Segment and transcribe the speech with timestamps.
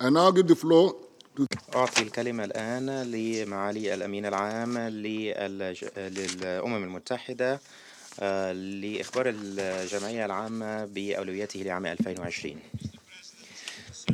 [0.00, 0.94] I now give the floor
[1.76, 7.60] أعطي الكلمة الآن لمعالي الأمين العام للأمم المتحدة
[8.20, 12.56] آه، لإخبار الجمعية العامة بأولوياته لعام 2020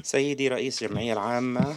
[0.03, 1.75] سيدي رئيس الجمعية العامة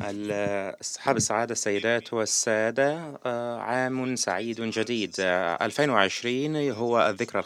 [0.00, 5.14] ال- أصحاب السعادة السيدات والسادة آه، عام سعيد جديد.
[5.20, 7.42] آه، 2020 هو الذكرى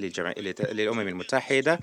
[0.00, 0.32] للجمع...
[0.32, 1.80] لت- للأمم المتحدة.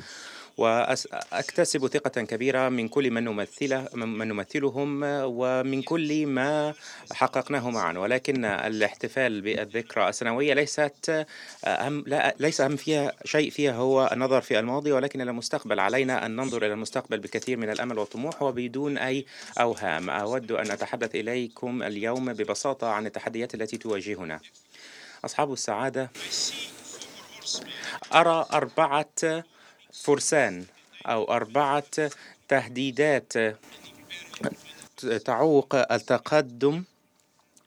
[0.58, 6.73] وأكتسب ثقة كبيرة من كل من نمثله من نمثلهم ومن كل ما
[7.14, 7.98] حققناه معا.
[7.98, 11.26] ولكن الاحتفال بالذكرى السنوية ليست
[11.66, 15.80] أهم لا ليس أهم فيها شيء فيها هو النظر في الماضي ولكن إلى المستقبل.
[15.80, 19.26] علينا أن ننظر إلى المستقبل بكثير من الأمل والطموح وبدون أي
[19.59, 20.09] أوهام.
[20.09, 24.40] أود أن أتحدث إليكم اليوم ببساطة عن التحديات التي تواجهنا.
[25.26, 26.12] أصحاب السعادة
[28.14, 29.44] أرى أربعة
[30.04, 30.66] فرسان
[31.05, 32.12] أو أربعة
[32.48, 33.34] تهديدات
[35.26, 36.84] تعوق التقدم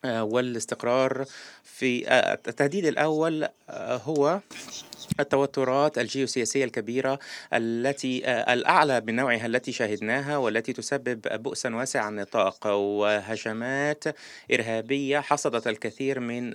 [0.05, 1.25] آه، والاستقرار
[1.63, 4.39] في آه، التهديد الأول آه، هو
[5.19, 7.19] التوترات الجيوسياسية الكبيرة
[7.53, 14.03] التي آه، الأعلى من نوعها التي شاهدناها والتي تسبب بؤسا واسع النطاق وهجمات
[14.53, 16.53] إرهابية حصدت الكثير من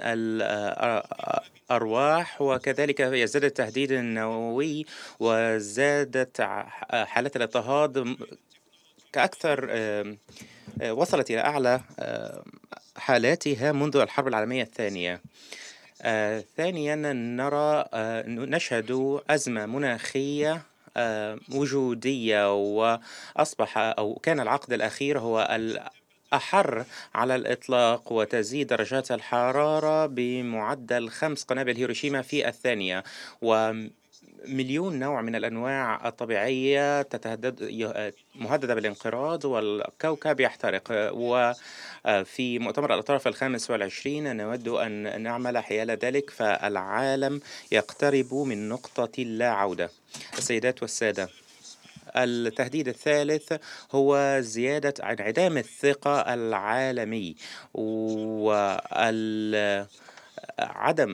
[1.71, 4.87] الأرواح وكذلك يزداد التهديد النووي
[5.21, 6.41] وزادت
[6.93, 8.17] حالات الاضطهاد
[10.81, 12.43] آه، وصلت إلى أعلى آم،
[12.97, 15.15] حالاتها منذ الحرب العالمية الثانية.
[15.15, 15.21] آه،
[16.57, 20.63] ثانيا نرى آه، نشهد أزمة مناخية
[20.97, 26.85] آه، وجودية وأصبح أو كان العقد الأخير هو الأحر
[27.15, 33.05] على الإطلاق وتزيد درجات الحرارة بمعدل خمس قنابل هيروشيما في الثانية
[33.43, 33.73] و
[34.49, 37.75] مليون نوع من الأنواع الطبيعية تتهدد
[38.35, 40.93] مهددة بالانقراض والكوكب يحترق
[42.07, 47.41] وفي مؤتمر الأطراف الخامس والعشرين نود أن نعمل حيال ذلك فالعالم
[47.73, 49.91] يقترب من نقطة لا عودة.
[50.39, 51.29] السيدات والسادة
[52.17, 53.53] التهديد الثالث
[53.93, 57.37] هو زيادة انعدام الثقة العالمي
[57.75, 58.77] وعدم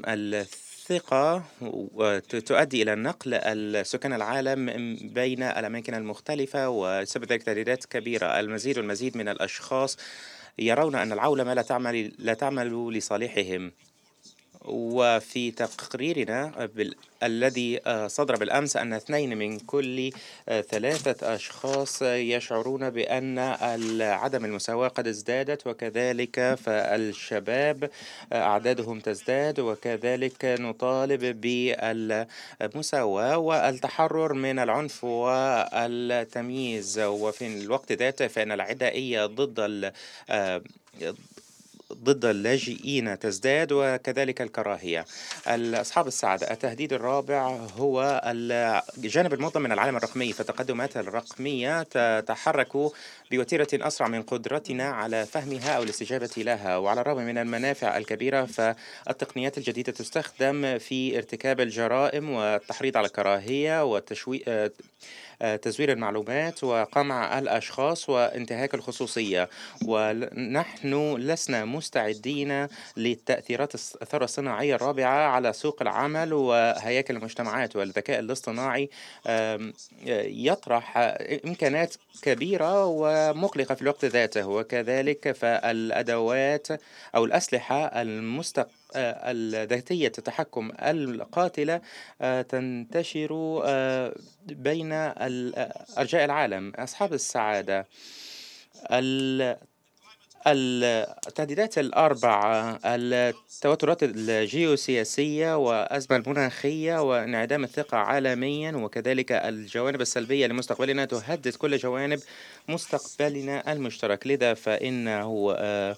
[0.07, 1.43] الثقة
[2.47, 4.67] تؤدي إلى نقل السكان العالم
[5.03, 8.41] بين الأماكن المختلفة وسبب ذلك تهديدات كبيرة.
[8.41, 9.97] المزيد والمزيد من الأشخاص
[10.61, 13.73] يرون أن العولمة لا تعمل لا تعمل لصالحهم.
[14.65, 16.95] وفي تقريرنا بال...
[17.23, 20.11] الذي آه، صدر بالأمس أن اثنين من كل
[20.49, 23.39] آه، ثلاثة أشخاص يشعرون بأن
[24.01, 27.91] عدم المساواة قد ازدادت وكذلك فالشباب
[28.33, 36.99] آه، أعدادهم تزداد وكذلك نطالب بالمساواة والتحرر من العنف والتمييز.
[36.99, 39.93] وفي الوقت ذاته فإن العدائية ضد ال-
[42.03, 45.05] ضد اللاجئين تزداد وكذلك الكراهية.
[45.47, 47.47] أصحاب السعادة التهديد الرابع
[47.77, 48.23] هو
[48.99, 50.33] الجانب المنظم من العالم الرقمي.
[50.33, 52.73] فالتقدمات الرقمية تتحرك
[53.31, 56.77] بوتيرة أسرع من قدرتنا على فهمها أو الاستجابة لها.
[56.77, 64.73] وعلى الرغم من المنافع الكبيرة فالتقنيات الجديدة تستخدم في ارتكاب الجرائم والتحريض على الكراهية وتشويه
[65.63, 69.49] تزوير المعلومات وقمع الأشخاص وانتهاك الخصوصية.
[69.87, 78.91] ونحن لسنا مستعدين للتأثيرات الثورة الصناعية الرابعة على سوق العمل وهياكل المجتمعات والذكاء الاصطناعي.
[80.07, 80.99] يطرح
[81.45, 84.49] إمكانات كبيرة ومقلقة في الوقت ذاته.
[84.49, 86.69] وكذلك فالأدوات
[87.15, 91.81] أو الأسلحة المستق الذاتية التحكم القاتلة
[92.21, 94.15] آه، تنتشر آه،
[94.47, 97.87] بين ال- أرجاء العالم أصحاب السعادة
[98.93, 99.57] ال-
[100.47, 111.77] التهديدات الأربعة التوترات الجيوسياسية والأزمة المناخية وانعدام الثقة عالميا وكذلك الجوانب السلبية لمستقبلنا تهدد كل
[111.77, 112.21] جوانب
[112.69, 114.27] مستقبلنا المشترك.
[114.27, 115.97] لذا فإنه آه،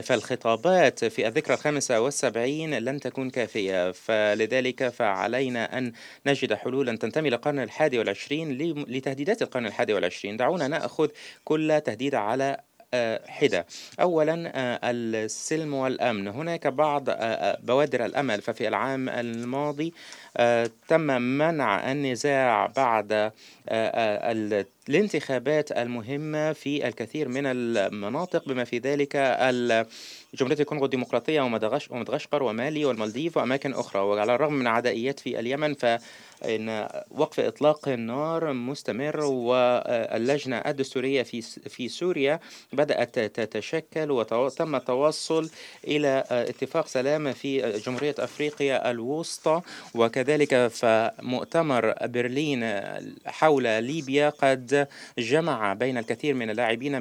[0.00, 3.92] فالخطابات في الذكرى الخامسة والسبعين لن تكون كافية.
[3.92, 5.92] فلذلك فعلينا أن
[6.26, 8.58] نجد حلولا تنتمي للقرن الحادي والعشرين
[8.88, 10.36] لتهديدات القرن الحادي والعشرين.
[10.36, 11.08] دعونا نأخذ
[11.44, 12.60] كل تهديد على
[13.28, 13.66] حدة.
[14.00, 16.28] أولا آه، السلم والأمن.
[16.28, 18.42] هناك بعض آه، آه، بوادر الأمل.
[18.42, 19.94] ففي العام الماضي
[20.36, 23.32] آه، تم منع النزاع بعد آه،
[23.68, 24.32] آه،
[24.88, 29.16] الانتخابات المهمة في الكثير من المناطق بما في ذلك
[30.34, 31.40] جمهورية الكونغو الديمقراطية
[31.90, 34.02] ومدغشقر ومالي والمالديف وأماكن أخرى.
[34.02, 35.86] وعلى الرغم من عدائيات في اليمن ف
[36.44, 42.40] ان وقف إطلاق النار مستمر واللجنة الدستورية في في سوريا
[42.72, 45.50] بدأت تتشكل وتم التوصل
[45.86, 49.60] إلى اتفاق سلام في جمهورية أفريقيا الوسطى.
[49.94, 52.80] وكذلك فمؤتمر برلين
[53.26, 54.75] حول ليبيا قد
[55.18, 56.96] جمع بين الكثير من اللاعبين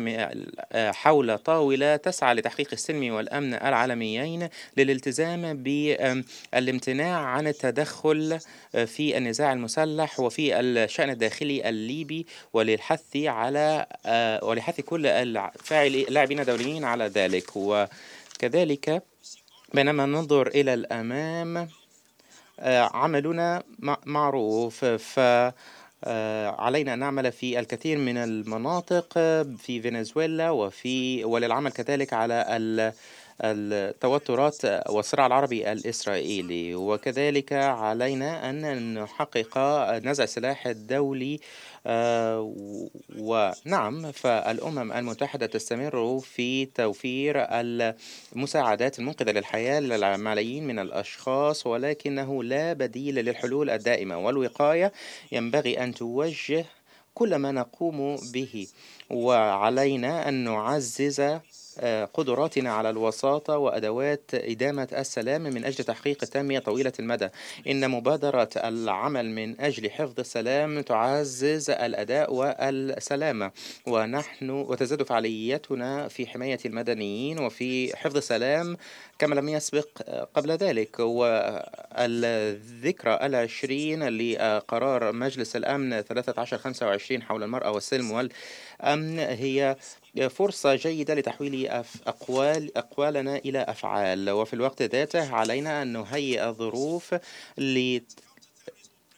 [0.73, 8.39] حول طاولة تسعى لتحقيق السلم والأمن العالميين للالتزام بالامتناع عن التدخل
[8.85, 17.07] في النزاع المسلح وفي الشأن الداخلي الليبي وللحث على آه، ولحث كل اللاعبين الدوليين على
[17.07, 17.55] ذلك.
[17.55, 19.03] وكذلك
[19.73, 21.69] بينما ننظر إلى الأمام
[22.59, 23.63] آه، عملنا
[24.05, 24.85] معروف.
[24.85, 25.19] ف
[26.59, 29.13] علينا أن نعمل في الكثير من المناطق
[29.57, 32.45] في فنزويلا وفي وللعمل كذلك على
[33.41, 36.75] التوترات والصراع العربي الإسرائيلي.
[36.75, 39.57] وكذلك علينا أن نحقق
[40.03, 41.39] نزع السلاح الدولي
[41.87, 42.53] آه،
[43.19, 47.35] ونعم فالأمم المتحدة تستمر في توفير
[48.35, 54.17] المساعدات المنقذة للحياة للملايين من الأشخاص ولكنه لا بديل للحلول الدائمة.
[54.17, 54.91] والوقاية
[55.31, 56.65] ينبغي أن توجه
[57.13, 58.67] كل ما نقوم به.
[59.09, 61.39] وعلينا أن نعزز
[62.13, 67.29] قدراتنا على الوساطة وأدوات إدامة السلام من أجل تحقيق التنمية طويلة المدى.
[67.67, 73.51] إن مبادرة العمل من أجل حفظ السلام تعزز الأداء والسلامة
[73.87, 78.77] ونحن وتزداد فعاليتنا في حماية المدنيين وفي حفظ السلام
[79.19, 79.87] كما لم يسبق
[80.33, 80.99] قبل ذلك.
[81.95, 89.75] والذكرى العشرين لقرار مجلس الأمن 1325 حول المرأة والسلم والأمن هي
[90.29, 91.67] فرصة جيدة لتحويل
[92.07, 94.29] أقوال أقوالنا إلى أفعال.
[94.29, 97.15] وفي الوقت ذاته علينا أن نهيئ الظروف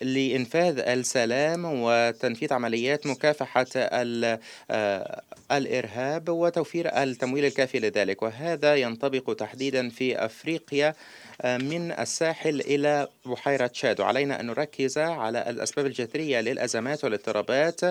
[0.02, 5.22] لإنفاذ السلام وتنفيذ عمليات مكافحة آه،
[5.52, 8.22] الإرهاب وتوفير التمويل الكافي لذلك.
[8.22, 10.96] وهذا ينطبق تحديدا في أفريقيا
[11.46, 17.82] من الساحل إلى بحيرة تشاد وعلينا أن نركز على الأسباب الجذرية للأزمات والاضطرابات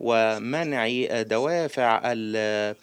[0.00, 0.88] ومنع
[1.22, 2.76] دوافع ال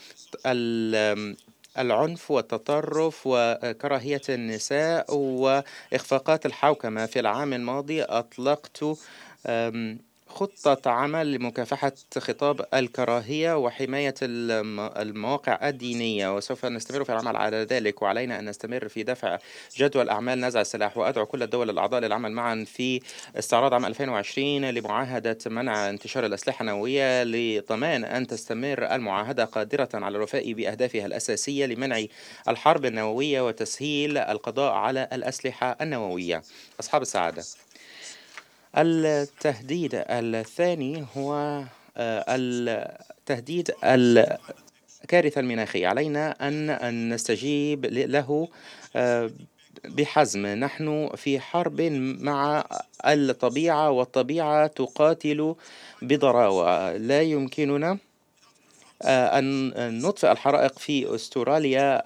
[1.77, 7.05] العنف والتطرف وكراهية النساء وإخفاقات الحوكمة.
[7.05, 8.83] في العام الماضي أطلقت
[10.35, 18.39] خطة عمل لمكافحة خطاب الكراهية وحماية المواقع الدينية وسوف نستمر في العمل على ذلك وعلينا
[18.39, 19.37] أن نستمر في دفع
[19.77, 23.01] جدول أعمال نزع السلاح وأدعو كل الدول الأعضاء للعمل معا في
[23.39, 30.53] استعراض عام 2020 لمعاهدة منع انتشار الأسلحة النووية لضمان أن تستمر المعاهدة قادرة على الوفاء
[30.53, 32.03] بأهدافها الأساسية لمنع
[32.47, 36.41] الحرب النووية وتسهيل القضاء على الأسلحة النووية.
[36.79, 37.43] أصحاب السعادة.
[38.77, 41.63] التهديد الثاني هو
[41.97, 45.87] آه، التهديد الكارثة المناخية.
[45.87, 48.47] علينا أن نستجيب له
[48.95, 49.31] آه،
[49.85, 50.47] بحزم.
[50.47, 51.81] نحن في حرب
[52.21, 52.65] مع
[53.05, 55.55] الطبيعة والطبيعة تقاتل
[56.01, 56.97] بضراوة.
[56.97, 57.97] لا يمكننا
[59.01, 62.01] آه، أن نطفئ الحرائق في أستراليا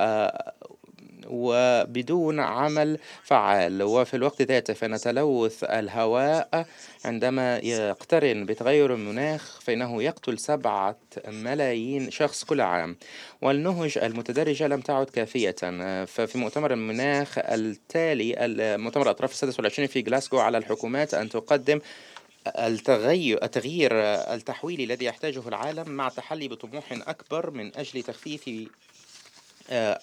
[1.28, 3.84] وبدون عمل فعال.
[3.84, 6.66] وفي الوقت ذاته فإن تلوث الهواء
[7.06, 12.98] عندما يقترن بتغير المناخ فإنه يقتل سبعة ملايين شخص كل عام.
[13.42, 15.56] والنهج المتدرجة لم تعد كافية.
[16.06, 18.36] ففي مؤتمر المناخ التالي
[18.78, 21.80] مؤتمر الأطراف السادس والعشرين في جلاسكو على الحكومات أن تقدم
[22.48, 23.92] التغير التغيير
[24.34, 28.50] التحويلي الذي يحتاجه العالم مع التحلي بطموح أكبر من أجل تخفيف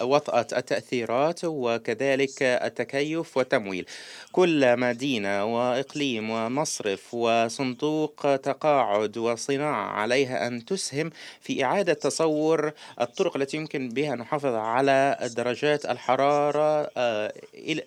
[0.02, 3.86] وطأة التأثيرات وكذلك التكيف والتمويل.
[4.32, 13.56] كل مدينة وإقليم ومصرف وصندوق تقاعد وصناعة عليها أن تسهم في إعادة تصور الطرق التي
[13.56, 17.32] يمكن بها نحافظ على درجات الحرارة آه،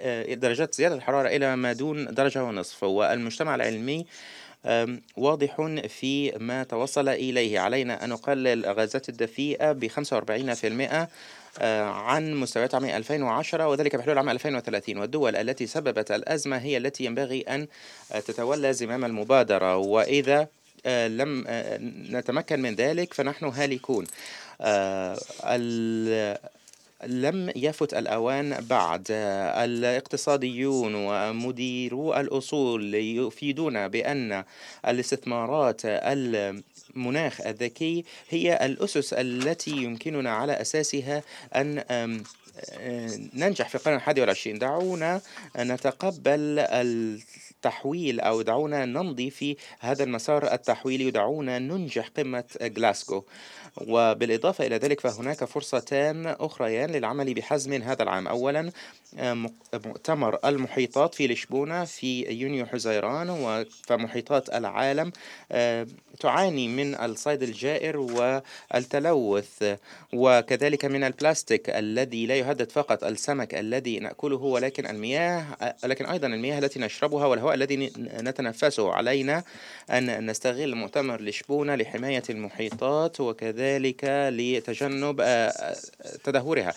[0.01, 2.83] آه، درجات زيادة الحرارة إلى ما دون درجة ونصف.
[2.83, 4.05] والمجتمع العلمي
[5.17, 7.59] واضح في ما توصل إليه.
[7.59, 11.07] علينا أن نقلل الغازات الدفيئة ب 45% آه،
[11.61, 17.41] عن مستويات عام 2010 وذلك بحلول عام 2030 والدول التي سببت الأزمة هي التي ينبغي
[17.41, 17.67] أن
[18.27, 19.77] تتولى زمام المبادرة.
[19.77, 20.47] وإذا
[20.85, 21.77] آه، لم آه،
[22.09, 24.05] نتمكن من ذلك فنحن هالكون.
[27.05, 29.07] لم يفت الأوان بعد.
[29.09, 34.43] الاقتصاديون ومديرو الأصول يفيدون بأن
[34.87, 35.81] الاستثمارات
[36.95, 41.23] المناخ الذكي هي الأسس التي يمكننا على أساسها
[41.55, 41.83] أن
[43.33, 44.59] ننجح في القرن الحادي والعشرين.
[44.59, 45.21] دعونا
[45.57, 52.43] نتقبل التحويل أو دعونا نمضي في هذا المسار التحويلي ودعونا ننجح قمة
[52.77, 53.23] غلاسكو
[53.77, 58.27] وبالإضافة إلى ذلك فهناك فرصتان أخريان للعمل بحزم هذا العام.
[58.27, 58.71] أولا
[59.73, 65.11] مؤتمر المحيطات في لشبونة في يونيو حزيران فمحيطات العالم
[65.51, 65.87] آه،
[66.19, 69.75] تعاني من الصيد الجائر والتلوث.
[70.13, 75.45] وكذلك من البلاستيك الذي لا يهدد فقط السمك الذي نأكله ولكن المياه
[75.83, 78.93] لكن أيضا المياه التي نشربها والهواء الذي نتنفسه.
[78.93, 79.43] علينا
[79.89, 83.64] أن نستغل مؤتمر لشبونة لحماية المحيطات وكذلك
[84.29, 85.75] لتجنب آه،
[86.23, 86.73] تدهورها.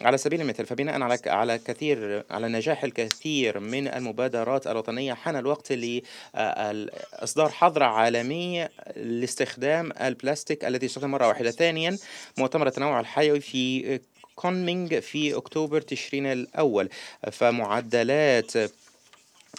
[0.00, 5.72] على سبيل المثال فبناء على على كثير على نجاح الكثير من المبادرات الوطنية حان الوقت
[5.72, 11.50] لإصدار حظر عالمي لاستخدام البلاستيك الذي يستخدم مرة واحدة.
[11.50, 11.98] ثانيا
[12.38, 14.00] مؤتمر التنوع الحيوي في
[14.34, 16.88] كونمينغ في أكتوبر تشرين الأول.
[17.32, 18.52] فمعدلات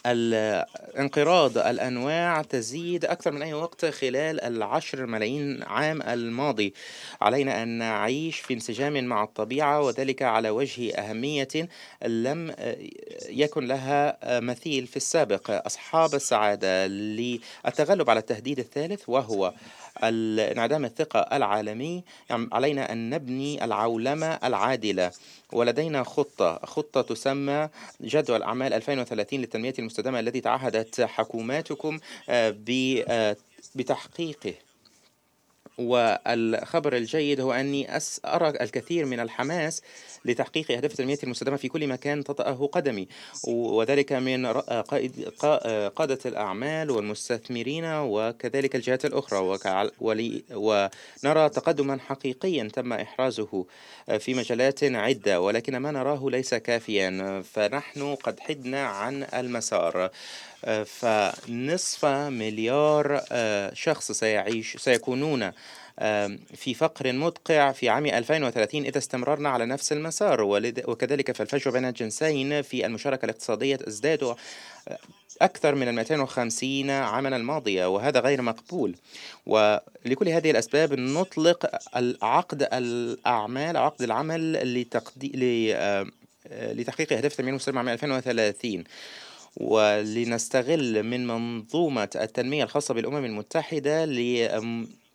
[0.05, 6.73] انقراض الأنواع تزيد أكثر من أي وقت خلال العشر ملايين عام الماضي.
[7.21, 11.47] علينا أن نعيش في انسجام مع الطبيعة وذلك على وجه أهمية
[12.05, 12.55] لم
[13.29, 15.65] يكن لها مثيل في السابق.
[15.65, 19.53] أصحاب السعادة للتغلب على التهديد الثالث وهو
[20.03, 25.11] انعدام الثقة العالمي يعني علينا أن نبني العولمة العادلة.
[25.53, 27.69] ولدينا خطة خطة تسمى
[28.01, 32.55] جدول أعمال 2030 للتنمية المستدامة الذي تعهدت حكوماتكم آه،
[33.07, 33.37] آه،
[33.75, 34.53] بتحقيقه.
[35.77, 39.81] والخبر الجيد هو أني أرى الكثير من الحماس
[40.25, 43.07] لتحقيق أهداف التنمية المستدامة في كل مكان تطأه قدمي
[43.47, 45.29] وذلك من قائد
[45.95, 49.59] قادة الأعمال والمستثمرين وكذلك الجهات الأخرى.
[50.51, 53.65] ونرى تقدما حقيقيا تم إحرازه
[54.19, 57.43] في مجالات عدة ولكن ما نراه ليس كافيا.
[57.53, 60.11] فنحن قد حدنا عن المسار.
[60.85, 65.51] فنصف مليار آه، شخص سيعيش سيكونون
[66.55, 70.41] في فقر مدقع في عام 2030 إذا استمررنا على نفس المسار.
[70.87, 74.37] وكذلك فالفجوة بين الجنسين في المشاركة الاقتصادية تزداد آه،
[75.41, 78.95] أكثر من 250 عاما الماضية وهذا غير مقبول.
[79.45, 81.69] ولكل هذه الأسباب نطلق
[82.21, 85.75] عقد الأعمال عقد العمل لتقدي...
[85.75, 88.83] آه، لتحقيق أهداف التنمية المستدامة عام 2030
[89.57, 94.05] ولنستغل من منظومة التنمية الخاصة بالأمم المتحدة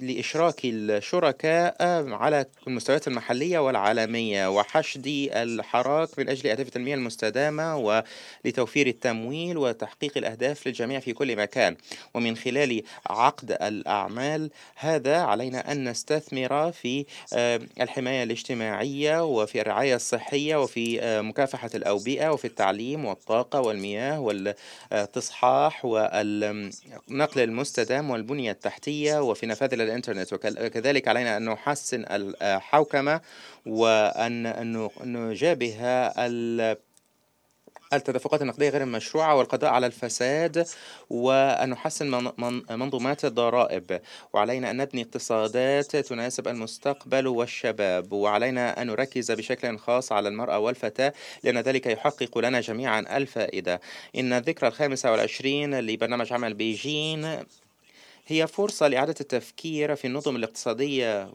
[0.00, 1.76] لإشراك الشركاء
[2.12, 10.66] على المستويات المحلية والعالمية وحشد الحراك من أجل أهداف التنمية المستدامة ولتوفير التمويل وتحقيق الأهداف
[10.66, 11.76] للجميع في كل مكان.
[12.14, 20.62] ومن خلال عقد الأعمال هذا علينا أن نستثمر في آه، الحماية الاجتماعية وفي الرعاية الصحية
[20.62, 29.74] وفي آه، مكافحة الأوبئة وفي التعليم والطاقة والمياه والتصحاح والنقل المستدام والبنية التحتية وفي نفاذ
[29.88, 33.20] الإنترنت وكذلك علينا أن نحسن الحوكمة
[33.66, 35.76] وأن نجابه
[37.92, 40.66] التدفقات النقدية غير المشروعة والقضاء على الفساد
[41.10, 42.32] وأن نحسن
[42.70, 44.00] منظومات الضرائب.
[44.32, 48.12] وعلينا أن نبني اقتصادات تناسب المستقبل والشباب.
[48.12, 51.12] وعلينا أن نركز بشكل خاص على المرأة والفتاة
[51.44, 53.80] لأن ذلك يحقق لنا جميعا الفائدة.
[54.16, 57.38] إن الذكرى الخامسة والعشرين لبرنامج عمل بيجين
[58.30, 61.28] هي فرصة لإعادة التفكير في النظم الاقتصادية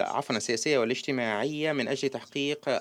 [0.00, 2.80] عفوا السياسية والاجتماعية من أجل تحقيق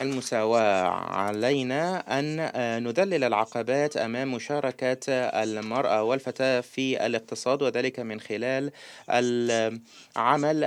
[0.00, 0.88] المساواة.
[0.88, 2.36] علينا أن
[2.84, 8.70] نذلل العقبات أمام مشاركة المرأة والفتاة في الاقتصاد وذلك من خلال
[9.10, 10.64] العمل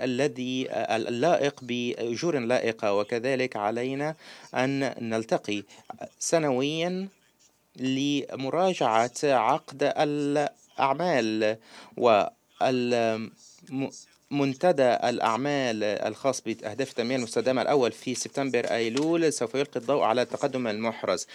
[0.00, 2.94] الذي اللائق بأجور لائقة.
[2.94, 4.14] وكذلك علينا
[4.54, 5.62] أن نلتقي
[6.18, 7.08] سنويا
[7.76, 11.56] لمراجعة عقد الأعمال
[14.30, 20.66] ومنتدى الأعمال الخاص بأهداف التنمية المستدامة الأول في سبتمبر أيلول سوف يلقي الضوء على التقدم
[20.66, 21.26] المحرز.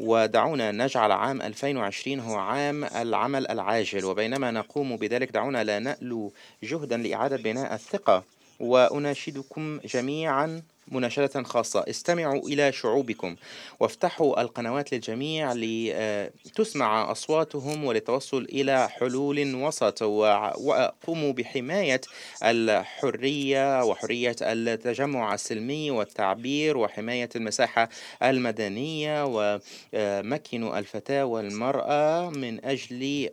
[0.00, 6.32] ودعونا نجعل عام 2020 هو عام العمل العاجل وبينما نقوم بذلك دعونا لا نألو
[6.62, 8.24] جهدا لإعادة بناء الثقة.
[8.60, 10.62] وأناشدكم جميعا
[10.92, 11.84] مناشدة خاصة.
[11.88, 13.36] استمعوا إلى شعوبكم
[13.80, 22.00] وافتحوا القنوات للجميع لتسمع أصواتهم وللتوصل إلى حلول وسط وقوموا بحماية
[22.44, 27.88] الحرية وحرية التجمع السلمي والتعبير وحماية المساحة
[28.22, 33.28] المدنية ومكنوا الفتاة والمرأة من أجل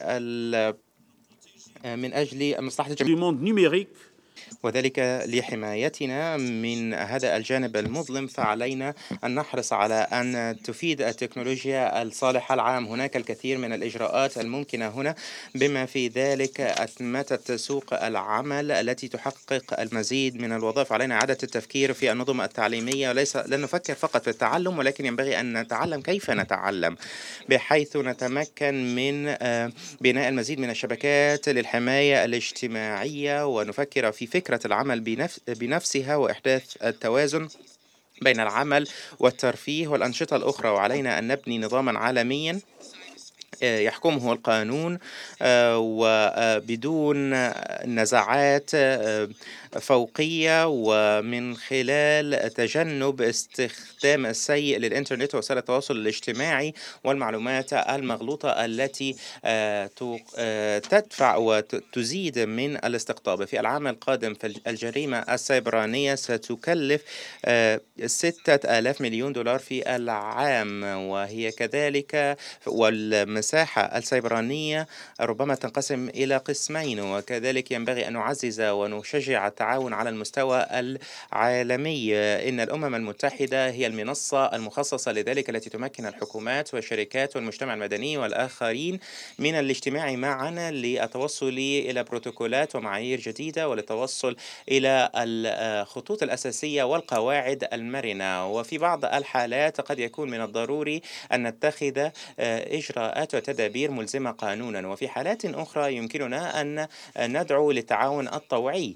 [1.85, 3.11] من أجل مصلحة الجميع.
[4.63, 12.85] وذلك لحمايتنا من هذا الجانب المظلم فعلينا أن نحرص على أن تفيد التكنولوجيا الصالحة العام.
[12.85, 15.15] هناك الكثير من الإجراءات الممكنة هنا
[15.55, 20.93] بما في ذلك أتمتة سوق العمل التي تحقق المزيد من الوظائف.
[20.93, 23.09] علينا إعادة التفكير في النظم التعليمية.
[23.09, 26.95] وليس لن نفكر فقط في التعلم ولكن ينبغي أن نتعلم كيف نتعلم
[27.49, 33.45] بحيث نتمكن من آه، بناء المزيد من الشبكات للحماية الاجتماعية.
[33.47, 37.47] ونفكر في فكرة العمل بنفسها وإحداث التوازن
[38.21, 38.87] بين العمل
[39.19, 40.69] والترفيه والأنشطة الأخرى.
[40.69, 42.59] وعلينا أن نبني نظاما عالميا
[43.63, 44.99] آه، يحكمه القانون
[45.41, 47.33] آه، وبدون
[47.85, 49.29] نزاعات آه،
[49.79, 59.15] فوقية ومن خلال تجنب استخدام السيء للإنترنت وسائل التواصل الاجتماعي والمعلومات المغلوطة التي
[60.89, 63.45] تدفع وتزيد من الاستقطاب.
[63.45, 67.01] في العام القادم فالجريمة السيبرانية ستكلف
[68.05, 74.87] ستة آلاف مليون دولار في العام وهي كذلك والمس المساحة السيبرانية
[75.21, 82.17] ربما تنقسم إلى قسمين وكذلك ينبغي أن نعزز ونشجع التعاون على المستوى العالمي.
[82.17, 88.99] إن الأمم المتحدة هي المنصة المخصصة لذلك التي تمكن الحكومات والشركات والمجتمع المدني والآخرين
[89.39, 94.35] من الاجتماع معا للتوصل إلى بروتوكولات ومعايير جديدة وللتوصل
[94.69, 98.47] إلى الخطوط الأساسية والقواعد المرنة.
[98.47, 101.01] وفي بعض الحالات قد يكون من الضروري
[101.33, 104.87] أن نتخذ إجراءات وتدابير ملزمة قانونا.
[104.87, 106.87] وفي حالات أخرى يمكننا أن
[107.19, 108.95] ندعو للتعاون الطوعي.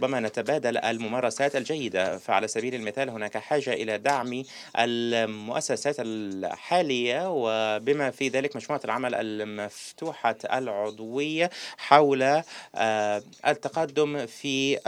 [0.00, 2.18] وربما نتبادل الممارسات الجيدة.
[2.18, 4.42] فعلى سبيل المثال هناك حاجة إلى دعم
[4.78, 12.22] المؤسسات الحالية وبما في ذلك مجموعة العمل المفتوحة العضوية حول
[12.74, 14.78] آه، التقدم في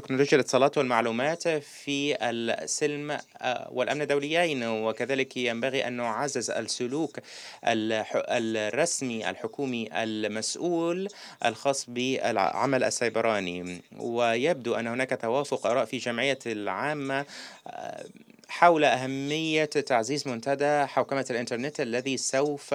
[0.00, 7.18] تكنولوجيا الاتصالات والمعلومات في السلم آه، والأمن الدوليين وكذلك ينبغي أن نعزز السلوك
[7.64, 11.08] الرسمي الحكومي المسؤول
[11.44, 13.80] الخاص بالعمل السيبراني.
[13.98, 17.26] ويبدو أن هناك توافق آراء في جمعية العامة
[17.66, 18.04] آه،
[18.48, 22.74] حول أهمية تعزيز منتدى حوكمة الإنترنت الذي سوف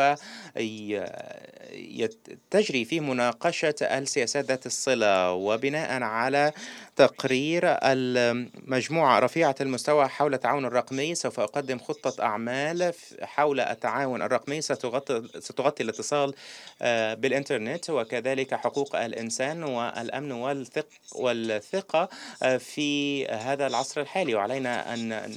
[2.51, 6.51] تجري فيه مناقشة السياسات ذات الصلة وبناء على
[6.95, 14.62] تقرير المجموعة رفيعة المستوى حول التعاون الرقمي سوف أقدم خطة أعمال حول التعاون الرقمي.
[14.62, 16.33] ستغطي, ستغطي الاتصال
[16.81, 22.09] آه، بالإنترنت وكذلك حقوق الإنسان والأمن والثق والثقة
[22.43, 24.36] آه، في هذا العصر الحالي.
[24.36, 25.36] وعلينا أن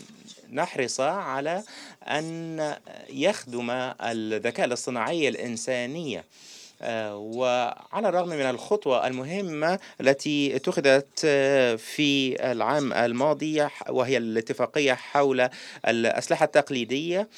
[0.52, 1.62] نحرص على
[2.02, 2.74] أن
[3.10, 3.70] يخدم
[4.02, 6.24] الذكاء الاصطناعي الإنسانية
[6.82, 11.20] آه، وعلى الرغم من الخطوة المهمة التي اتخذت
[11.80, 15.48] في العام الماضي وهي الاتفاقية حول
[15.88, 17.28] الأسلحة التقليدية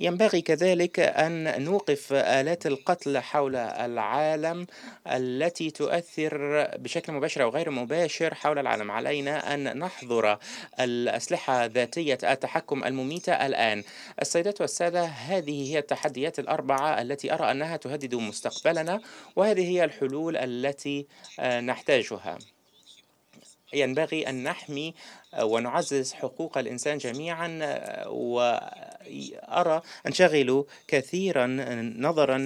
[0.00, 4.66] ينبغي كذلك أن نوقف آلات القتل حول العالم
[5.06, 8.90] التي تؤثر بشكل مباشر أو غير مباشر حول العالم.
[8.90, 10.38] علينا أن نحظر
[10.80, 13.84] الأسلحة ذاتية التحكم المميتة الآن.
[14.22, 19.00] السيدات والسادة هذه هي التحديات الأربعة التي أرى أنها تهدد مستقبلنا
[19.36, 21.06] وهذه هي الحلول التي
[21.40, 22.38] نحتاجها.
[23.72, 24.94] ينبغي أن نحمي
[25.42, 27.60] ونعزز حقوق الإنسان جميعا
[28.06, 31.46] وأرى أنشغل كثيرا
[31.98, 32.38] نظرا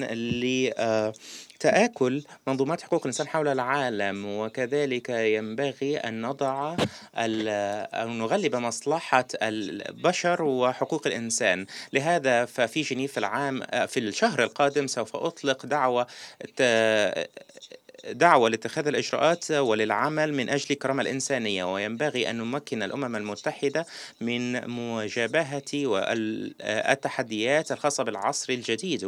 [1.54, 4.26] لتآكل منظومات حقوق الإنسان حول العالم.
[4.26, 6.76] وكذلك ينبغي أن نضع
[7.16, 11.66] أو نغلب مصلحة البشر وحقوق الإنسان.
[11.92, 16.06] لهذا ففي جنيف العام في الشهر القادم سوف أطلق دعوة
[18.10, 23.86] دعوة لاتخاذ الإجراءات وللعمل من أجل الكرامة الإنسانية وينبغي أن نمكن الأمم المتحدة
[24.20, 25.62] من مجابهة
[26.92, 29.04] التحديات الخاصة بالعصر الجديد.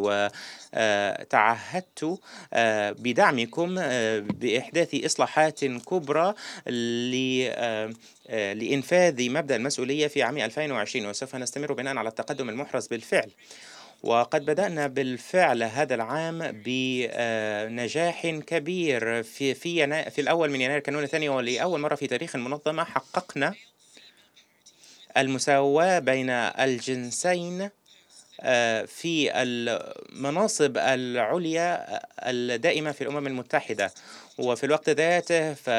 [0.74, 2.18] وتعهدت
[2.52, 6.34] آه، بدعمكم آه، بإحداث إصلاحات كبرى
[6.68, 13.30] آه، لإنفاذ مبدأ المسؤولية في عام 2020 وسوف نستمر بناء على التقدم المحرز بالفعل.
[14.04, 19.22] وقد بدأنا بالفعل هذا العام بنجاح كبير.
[19.22, 23.54] في في في الأول من يناير كانون الثاني ولأول مرة في تاريخ المنظمة حققنا
[25.16, 27.70] المساواة بين الجنسين
[28.40, 33.92] آه، في المناصب العليا الدائمة في الأمم المتحدة.
[34.38, 35.70] وفي الوقت ذاته ف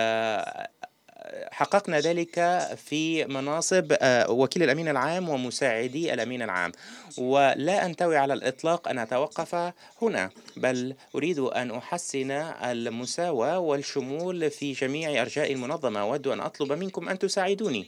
[1.52, 6.72] حققنا ذلك في مناصب آه، وكيل الأمين العام ومساعدي الأمين العام.
[7.18, 12.32] ولا أنتوي على الإطلاق أن أتوقف هنا بل أريد أن أحسن
[12.64, 16.00] المساواة والشمول في جميع أرجاء المنظمة.
[16.02, 17.88] أود أن أطلب منكم أن تساعدوني.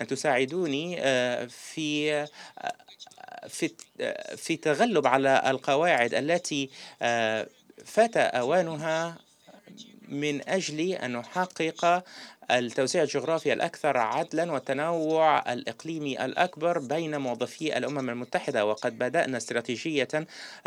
[0.00, 2.26] أن تساعدوني آه، في آه،
[3.48, 3.70] في
[4.36, 6.70] في تغلب على القواعد التي
[7.84, 9.16] فات أوانها
[10.12, 12.04] من أجل أن نحقق
[12.50, 20.08] التوزيع الجغرافي الأكثر عدلا والتنوع الإقليمي الأكبر بين موظفي الأمم المتحدة وقد بدأنا استراتيجية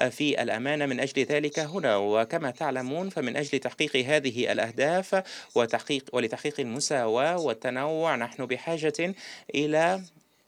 [0.10, 1.96] في الأمانة من أجل ذلك هنا.
[1.98, 5.24] وكما تعلمون فمن أجل تحقيق هذه الأهداف
[5.56, 9.16] وتحقيق ولتحقيق المساواة والتنوع نحن بحاجة
[9.56, 10.02] إلى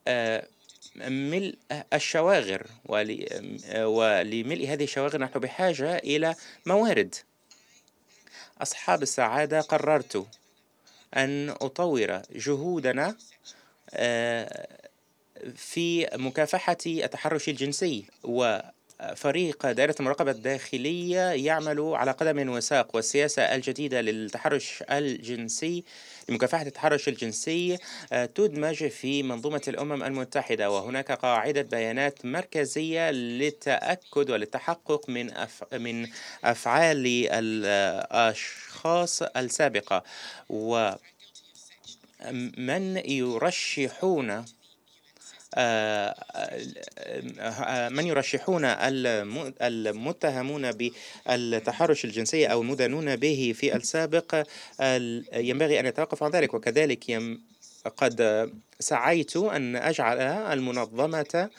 [0.08, 0.48] آه،
[0.96, 1.56] ملء
[1.94, 2.68] الشواغر.
[3.86, 6.36] ولملء هذه الشواغر نحن بحاجة إلى
[6.66, 7.16] موارد.
[8.62, 10.26] أصحاب السعادة قررت
[11.16, 13.16] أن أطور جهودنا
[13.94, 14.68] آه،
[15.56, 24.84] في مكافحة التحرش الجنسي وفريق دائرة المراقبة الداخلية يعمل على قدم وساق والسياسة الجديدة للتحرش
[24.92, 25.84] الجنسي
[26.30, 27.78] لمكافحة التحرش الجنسي
[28.12, 30.72] آه، تدمج في منظومة الأمم المتحدة.
[30.72, 35.74] وهناك قاعدة بيانات مركزية للتأكد وللتحقق من أف...
[35.74, 36.08] من
[36.44, 38.77] أفعال الأشخاص
[39.38, 40.04] السابقة.
[40.50, 41.02] ومن
[43.06, 44.46] يرشحون
[45.56, 46.16] آه،
[47.90, 48.66] من يرشحون
[49.62, 54.44] المتهمون بالتحرش الجنسي أو المدانون به في السابق
[55.34, 56.54] ينبغي أن يتوقف عن ذلك.
[56.54, 57.22] وكذلك
[57.98, 60.18] قد سعيت أن أجعل
[60.54, 61.50] المنظمة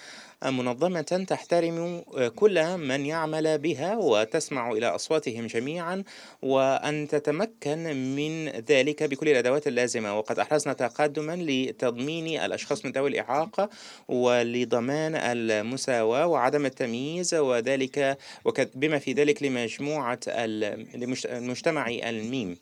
[0.44, 2.04] منظمة تحترم
[2.36, 6.04] كل من يعمل بها وتسمع إلى أصواتهم جميعا
[6.42, 7.78] وأن تتمكن
[8.16, 10.18] من ذلك بكل الأدوات اللازمة.
[10.18, 13.70] وقد أحرزنا تقدما لتضمين الأشخاص من ذوي الإعاقة
[14.08, 18.18] ولضمان المساواة وعدم التمييز وذلك
[18.74, 22.56] بما في ذلك لمجموعة المجتمع الميم.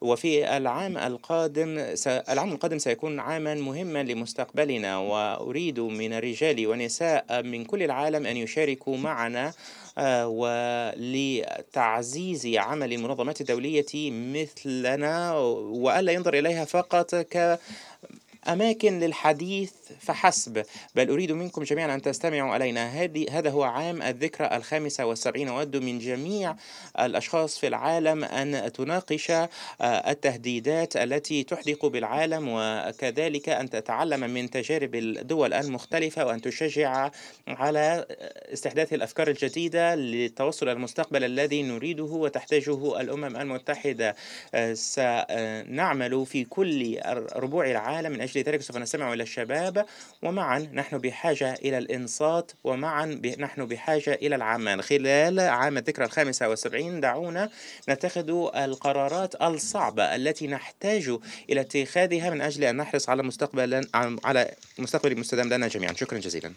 [0.00, 7.82] وفي العام القادم العام القادم سيكون عاما مهما لمستقبلنا وأريد من الرجال والنساء من كل
[7.82, 9.52] العالم أن يشاركوا معنا
[9.98, 10.28] آه،
[11.08, 17.58] ولتعزيز عمل المنظمات الدولية مثلنا وألا ينظر إليها فقط ك
[18.48, 20.64] أماكن للحديث فحسب.
[20.94, 25.76] بل أريد منكم جميعا أن تستمعوا علينا هذه هذا هو عام الذكرى الخامسة والسبعين أود
[25.76, 26.56] من جميع
[27.00, 29.46] الأشخاص في العالم أن تناقش آه،
[29.80, 37.10] التهديدات التي تحدق بالعالم وكذلك أن تتعلم من تجارب الدول المختلفة وأن تشجع
[37.48, 38.06] على
[38.52, 44.16] استحداث الأفكار الجديدة للتوصل المستقبل الذي نريده وتحتاجه الأمم المتحدة.
[44.54, 47.00] آه، سنعمل في كل
[47.36, 49.86] ربوع العالم من أجل ذلك سوف نستمع إلى الشباب
[50.22, 54.82] ومعا نحن بحاجة إلى الإنصات ومعا نحن بحاجة إلى العمل.
[54.82, 57.50] خلال عام الذكرى الخامسة والسبعين دعونا
[57.88, 61.18] نتخذ القرارات الصعبة التي نحتاج
[61.50, 63.88] إلى اتخاذها من أجل أن نحرص على مستقبل
[64.24, 65.92] على مستقبل مستدام لنا جميعا.
[65.92, 66.52] شكرا جزيلا.